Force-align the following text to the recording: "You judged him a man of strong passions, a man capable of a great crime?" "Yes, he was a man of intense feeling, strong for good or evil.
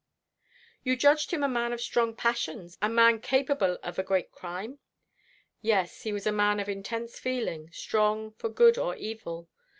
"You 0.83 0.95
judged 0.95 1.29
him 1.29 1.43
a 1.43 1.47
man 1.47 1.73
of 1.73 1.79
strong 1.79 2.15
passions, 2.15 2.75
a 2.81 2.89
man 2.89 3.21
capable 3.21 3.77
of 3.83 3.99
a 3.99 4.03
great 4.03 4.31
crime?" 4.31 4.79
"Yes, 5.61 6.01
he 6.01 6.11
was 6.11 6.25
a 6.25 6.31
man 6.31 6.59
of 6.59 6.67
intense 6.67 7.19
feeling, 7.19 7.69
strong 7.71 8.31
for 8.31 8.49
good 8.49 8.79
or 8.79 8.95
evil. 8.95 9.47